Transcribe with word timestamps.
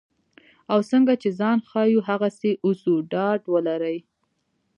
او 0.71 0.79
څنګه 0.91 1.13
چې 1.21 1.29
ځان 1.39 1.57
ښیو 1.69 2.05
هغسې 2.09 2.51
اوسو 2.65 2.93
ډاډ 3.11 3.41
ولرئ. 3.53 3.97